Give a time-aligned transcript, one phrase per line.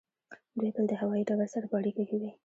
[0.57, 2.31] دوی تل د هوایی ډګر سره په اړیکه کې وي